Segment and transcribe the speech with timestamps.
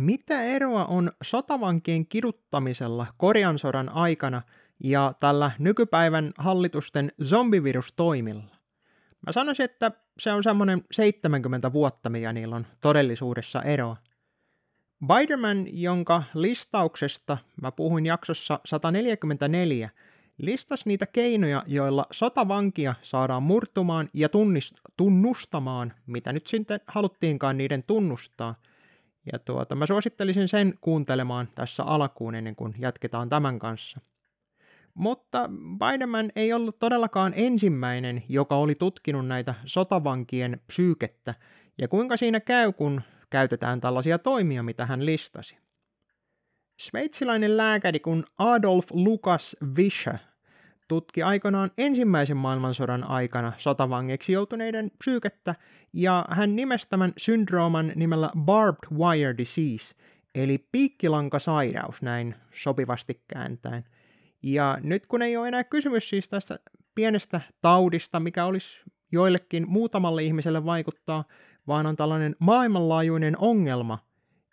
[0.00, 4.42] Mitä eroa on sotavankien kiduttamisella Korean sodan aikana
[4.84, 8.56] ja tällä nykypäivän hallitusten zombivirustoimilla?
[9.26, 13.96] Mä sanoisin, että se on semmoinen 70 vuotta, mikä niillä on todellisuudessa eroa.
[15.06, 19.90] Biderman, jonka listauksesta mä puhuin jaksossa 144,
[20.38, 27.82] listasi niitä keinoja, joilla sotavankia saadaan murtumaan ja tunnist- tunnustamaan, mitä nyt sitten haluttiinkaan niiden
[27.82, 28.54] tunnustaa.
[29.32, 34.00] Ja tuota, mä suosittelisin sen kuuntelemaan tässä alkuun ennen kuin jatketaan tämän kanssa.
[34.94, 41.34] Mutta Biderman ei ollut todellakaan ensimmäinen, joka oli tutkinut näitä sotavankien psyykettä
[41.78, 45.58] ja kuinka siinä käy, kun käytetään tällaisia toimia, mitä hän listasi.
[46.80, 50.18] Sveitsiläinen lääkäri kun Adolf Lukas Vischer
[50.90, 55.54] tutki aikanaan ensimmäisen maailmansodan aikana sotavangeksi joutuneiden psyykettä,
[55.92, 59.94] ja hän nimesi tämän syndrooman nimellä barbed wire disease,
[60.34, 63.84] eli piikkilankasairaus näin sopivasti kääntäen.
[64.42, 66.58] Ja nyt kun ei ole enää kysymys siis tästä
[66.94, 68.80] pienestä taudista, mikä olisi
[69.12, 71.24] joillekin muutamalle ihmiselle vaikuttaa,
[71.66, 73.98] vaan on tällainen maailmanlaajuinen ongelma,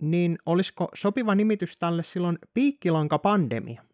[0.00, 3.89] niin olisiko sopiva nimitys tälle silloin piikkilankapandemia?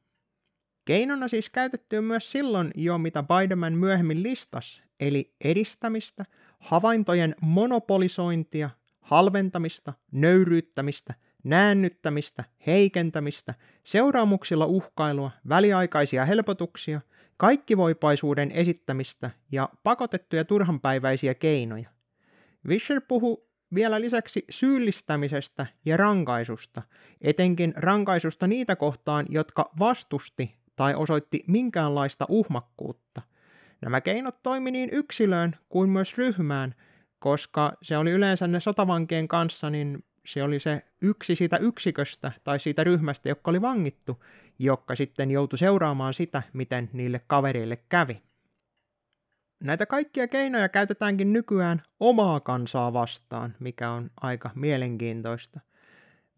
[0.86, 6.24] Keinona siis käytetty myös silloin jo, mitä Biderman myöhemmin listas, eli edistämistä,
[6.58, 8.70] havaintojen monopolisointia,
[9.00, 17.00] halventamista, nöyryyttämistä, näännyttämistä, heikentämistä, seuraamuksilla uhkailua, väliaikaisia helpotuksia,
[17.36, 21.90] kaikkivoipaisuuden esittämistä ja pakotettuja turhanpäiväisiä keinoja.
[22.68, 26.82] Vischer puhuu vielä lisäksi syyllistämisestä ja rankaisusta,
[27.20, 33.22] etenkin rankaisusta niitä kohtaan, jotka vastusti tai osoitti minkäänlaista uhmakkuutta.
[33.82, 36.74] Nämä keinot toimi niin yksilöön kuin myös ryhmään,
[37.18, 42.60] koska se oli yleensä ne sotavankien kanssa, niin se oli se yksi siitä yksiköstä tai
[42.60, 44.24] siitä ryhmästä, joka oli vangittu,
[44.58, 48.22] joka sitten joutui seuraamaan sitä, miten niille kavereille kävi.
[49.60, 55.60] Näitä kaikkia keinoja käytetäänkin nykyään omaa kansaa vastaan, mikä on aika mielenkiintoista.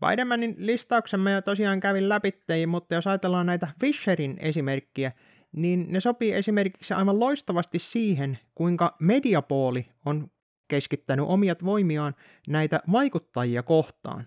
[0.07, 5.13] Bidenmanin listauksen mä jo tosiaan kävin läpittei, mutta jos ajatellaan näitä Fisherin esimerkkiä,
[5.53, 10.31] niin ne sopii esimerkiksi aivan loistavasti siihen, kuinka mediapooli on
[10.69, 12.15] keskittänyt omiat voimiaan
[12.49, 14.27] näitä vaikuttajia kohtaan.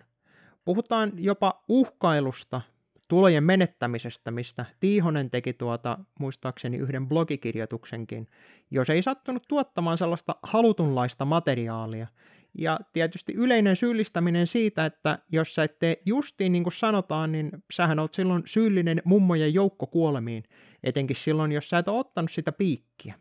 [0.65, 2.61] Puhutaan jopa uhkailusta,
[3.07, 8.27] tulojen menettämisestä, mistä Tiihonen teki tuota muistaakseni yhden blogikirjoituksenkin,
[8.71, 12.07] jos ei sattunut tuottamaan sellaista halutunlaista materiaalia.
[12.57, 17.51] Ja tietysti yleinen syyllistäminen siitä, että jos sä et tee justiin niin kuin sanotaan, niin
[17.73, 20.43] sähän oot silloin syyllinen mummojen joukkokuolemiin,
[20.83, 23.15] etenkin silloin, jos sä et ole ottanut sitä piikkiä.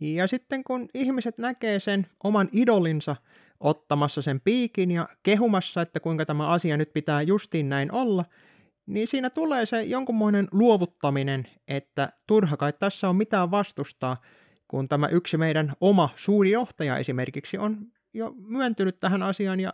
[0.00, 3.16] Ja sitten kun ihmiset näkee sen oman idolinsa
[3.60, 8.24] ottamassa sen piikin ja kehumassa, että kuinka tämä asia nyt pitää justiin näin olla,
[8.86, 14.16] niin siinä tulee se jonkunmoinen luovuttaminen, että turha kai tässä on mitään vastustaa,
[14.74, 19.72] kun tämä yksi meidän oma suuri johtaja esimerkiksi on jo myöntynyt tähän asiaan ja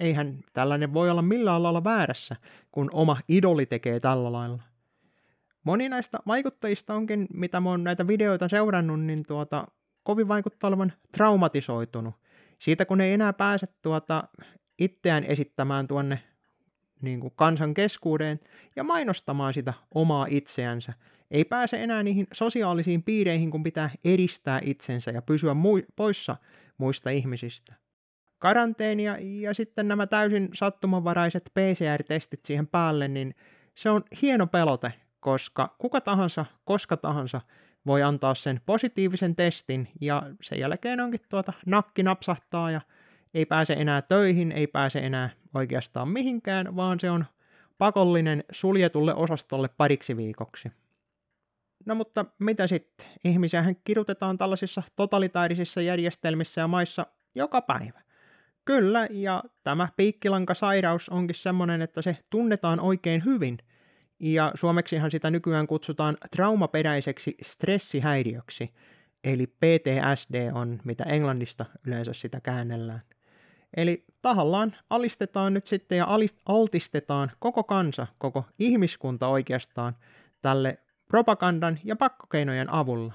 [0.00, 2.36] eihän tällainen voi olla millään lailla väärässä,
[2.72, 4.62] kun oma idoli tekee tällä lailla.
[5.64, 9.66] Moni näistä vaikuttajista onkin, mitä mä oon näitä videoita seurannut, niin tuota,
[10.02, 12.14] kovin vaikuttaa olevan traumatisoitunut.
[12.58, 14.28] Siitä kun ei enää pääse tuota,
[14.78, 16.22] itseään esittämään tuonne
[17.02, 18.40] niin kuin kansan keskuudeen
[18.76, 20.92] ja mainostamaan sitä omaa itseänsä.
[21.30, 26.36] Ei pääse enää niihin sosiaalisiin piireihin, kun pitää edistää itsensä ja pysyä mui- poissa
[26.78, 27.74] muista ihmisistä.
[28.38, 33.34] Karanteeni ja, ja sitten nämä täysin sattumanvaraiset PCR-testit siihen päälle, niin
[33.74, 37.40] se on hieno pelote, koska kuka tahansa, koska tahansa
[37.86, 42.80] voi antaa sen positiivisen testin ja sen jälkeen onkin tuota nakki napsahtaa ja
[43.34, 47.24] ei pääse enää töihin, ei pääse enää oikeastaan mihinkään, vaan se on
[47.78, 50.72] pakollinen suljetulle osastolle pariksi viikoksi.
[51.86, 53.06] No mutta mitä sitten?
[53.24, 58.00] Ihmisiähän kidutetaan tällaisissa totalitaarisissa järjestelmissä ja maissa joka päivä.
[58.64, 63.58] Kyllä, ja tämä piikkilankasairaus onkin semmoinen, että se tunnetaan oikein hyvin,
[64.20, 68.74] ja suomeksihan sitä nykyään kutsutaan traumaperäiseksi stressihäiriöksi,
[69.24, 73.02] eli PTSD on, mitä englannista yleensä sitä käännellään.
[73.76, 76.06] Eli tahallaan alistetaan nyt sitten ja
[76.46, 79.96] altistetaan koko kansa, koko ihmiskunta oikeastaan
[80.42, 80.78] tälle
[81.08, 83.14] propagandan ja pakkokeinojen avulla.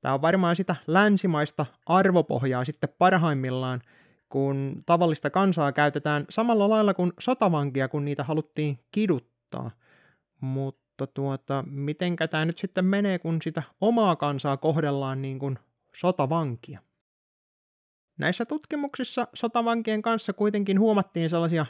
[0.00, 3.82] Tämä on varmaan sitä länsimaista arvopohjaa sitten parhaimmillaan,
[4.28, 9.70] kun tavallista kansaa käytetään samalla lailla kuin sotavankia, kun niitä haluttiin kiduttaa.
[10.40, 15.58] Mutta tuota, mitenkä tämä nyt sitten menee, kun sitä omaa kansaa kohdellaan niin kuin
[15.94, 16.80] sotavankia?
[18.18, 21.66] Näissä tutkimuksissa sotavankien kanssa kuitenkin huomattiin sellaisia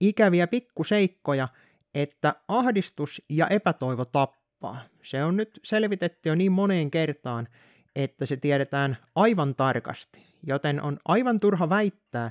[0.00, 1.48] ikäviä pikkuseikkoja,
[1.94, 4.82] että ahdistus ja epätoivo tappaa.
[5.02, 7.48] Se on nyt selvitetty jo niin moneen kertaan,
[7.96, 12.30] että se tiedetään aivan tarkasti, joten on aivan turha väittää,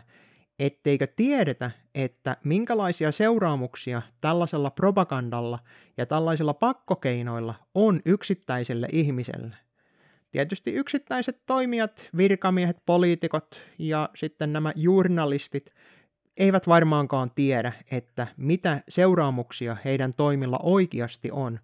[0.59, 5.59] etteikö tiedetä, että minkälaisia seuraamuksia tällaisella propagandalla
[5.97, 9.64] ja tällaisilla pakkokeinoilla on yksittäiselle ihmiselle.
[10.31, 15.71] Tietysti yksittäiset toimijat, virkamiehet, poliitikot ja sitten nämä journalistit
[16.37, 21.59] eivät varmaankaan tiedä, että mitä seuraamuksia heidän toimilla oikeasti on.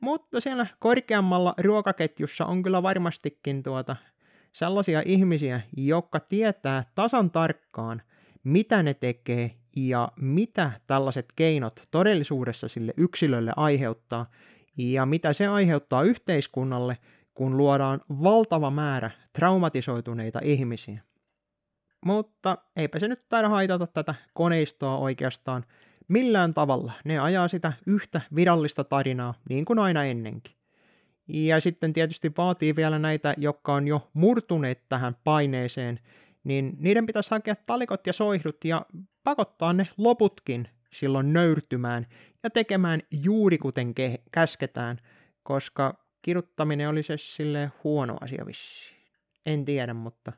[0.00, 3.96] Mutta siellä korkeammalla ruokaketjussa on kyllä varmastikin tuota
[4.52, 8.02] sellaisia ihmisiä, jotka tietää tasan tarkkaan,
[8.44, 14.30] mitä ne tekee ja mitä tällaiset keinot todellisuudessa sille yksilölle aiheuttaa
[14.76, 16.98] ja mitä se aiheuttaa yhteiskunnalle,
[17.36, 21.00] kun luodaan valtava määrä traumatisoituneita ihmisiä.
[22.06, 25.64] Mutta eipä se nyt taida haitata tätä koneistoa oikeastaan
[26.08, 26.92] millään tavalla.
[27.04, 30.54] Ne ajaa sitä yhtä virallista tarinaa, niin kuin aina ennenkin.
[31.28, 36.00] Ja sitten tietysti vaatii vielä näitä, jotka on jo murtuneet tähän paineeseen,
[36.44, 38.86] niin niiden pitäisi hakea talikot ja soihdut ja
[39.24, 42.06] pakottaa ne loputkin silloin nöyrtymään
[42.42, 44.98] ja tekemään juuri kuten ke- käsketään,
[45.42, 48.96] koska kiruttaminen oli se sille huono asia vissiin.
[49.46, 50.32] En tiedä, mutta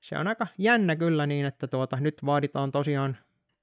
[0.00, 3.16] se on aika jännä kyllä niin, että tuota, nyt vaaditaan tosiaan,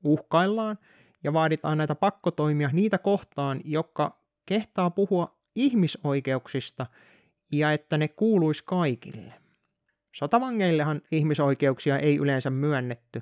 [0.04, 0.78] uhkaillaan
[1.24, 6.86] ja vaaditaan näitä pakkotoimia niitä kohtaan, jotka kehtaa puhua ihmisoikeuksista
[7.52, 9.34] ja että ne kuuluisi kaikille.
[10.16, 13.22] Sotavangeillehan ihmisoikeuksia ei yleensä myönnetty,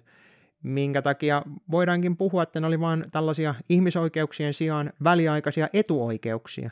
[0.63, 6.69] minkä takia voidaankin puhua, että ne oli vain tällaisia ihmisoikeuksien sijaan väliaikaisia etuoikeuksia,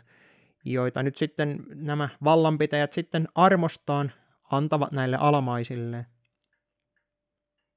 [0.65, 4.12] joita nyt sitten nämä vallanpitäjät sitten armostaan
[4.51, 6.06] antavat näille alamaisille.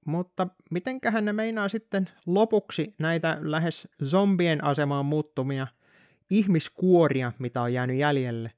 [0.07, 5.67] Mutta mitenköhän ne meinaa sitten lopuksi näitä lähes zombien asemaan muuttumia
[6.31, 8.53] ihmiskuoria, mitä on jäänyt jäljelle,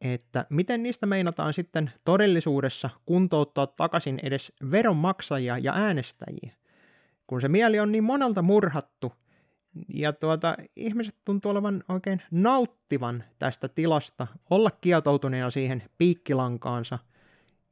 [0.00, 6.56] että miten niistä meinataan sitten todellisuudessa kuntouttaa takaisin edes veronmaksajia ja äänestäjiä,
[7.26, 9.12] kun se mieli on niin monelta murhattu,
[9.88, 16.98] ja tuota, ihmiset tuntuu olevan oikein nauttivan tästä tilasta, olla kietoutuneena siihen piikkilankaansa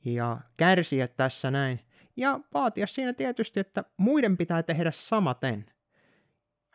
[0.04, 1.80] ja kärsiä tässä näin.
[2.16, 5.66] Ja vaatia siinä tietysti, että muiden pitää tehdä samaten.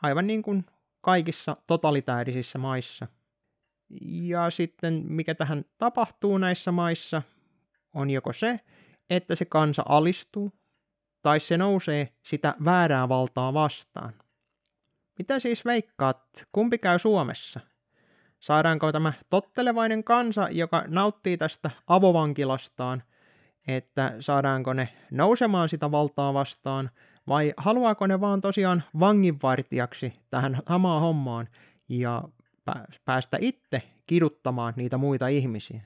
[0.02, 0.66] Aivan niin kuin
[1.02, 3.08] kaikissa totalitäärisissa maissa.
[4.02, 7.22] Ja sitten mikä tähän tapahtuu näissä maissa,
[7.94, 8.60] on joko se,
[9.10, 10.52] että se kansa alistuu,
[11.22, 14.14] tai se nousee sitä väärää valtaa vastaan.
[15.18, 17.60] Mitä siis veikkaat, kumpi käy Suomessa?
[18.40, 23.04] Saadaanko tämä tottelevainen kansa, joka nauttii tästä avovankilastaan,
[23.68, 26.90] että saadaanko ne nousemaan sitä valtaa vastaan,
[27.28, 31.48] vai haluaako ne vaan tosiaan vanginvartijaksi tähän samaan hommaan
[31.90, 32.24] ja
[33.06, 35.82] päästä itse kiduttamaan niitä muita ihmisiä.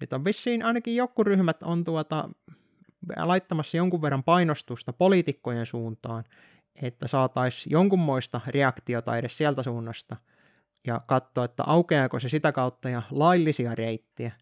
[0.00, 2.28] Nyt on vissiin ainakin joku ryhmät on tuota,
[3.16, 6.24] laittamassa jonkun verran painostusta poliitikkojen suuntaan,
[6.82, 10.16] että saataisiin jonkunmoista reaktiota edes sieltä suunnasta
[10.86, 14.32] ja katsoa, että aukeaako se sitä kautta ja laillisia reittiä.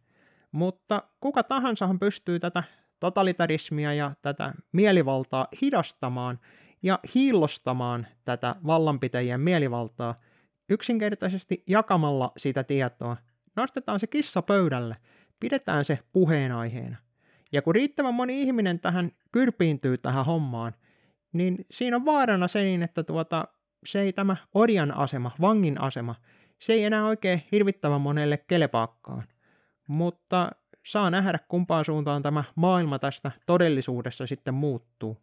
[0.53, 2.62] Mutta kuka tahansahan pystyy tätä
[3.00, 6.38] totalitarismia ja tätä mielivaltaa hidastamaan
[6.82, 10.20] ja hiillostamaan tätä vallanpitäjien mielivaltaa
[10.69, 13.17] yksinkertaisesti jakamalla sitä tietoa.
[13.56, 14.96] Nostetaan se kissa pöydälle,
[15.41, 16.96] pidetään se puheenaiheena.
[17.53, 20.75] Ja kun riittävän moni ihminen tähän kyrpiintyy tähän hommaan,
[21.32, 23.49] niin siinä on vaarana se niin, että tuota,
[23.87, 26.15] se ei tämä orjan asema, vangin asema,
[26.58, 29.25] se ei enää oikein hirvittävän monelle kelepaakkaan.
[29.87, 30.51] Mutta
[30.87, 35.17] saa nähdä kumpaan suuntaan tämä maailma tästä todellisuudessa sitten muuttuu.